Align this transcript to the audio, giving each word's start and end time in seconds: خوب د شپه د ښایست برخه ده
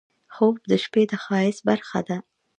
خوب 0.33 0.55
د 0.69 0.71
شپه 0.83 1.01
د 1.09 1.11
ښایست 1.23 1.61
برخه 1.69 1.99
ده 2.07 2.17